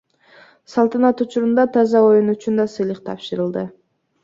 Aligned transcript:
Салтанат 0.71 1.21
учурунда 1.23 1.63
таза 1.75 1.99
оюн 2.09 2.27
үчүн 2.35 2.53
да 2.59 2.65
сыйлык 2.73 2.99
тапшырылды. 3.07 3.63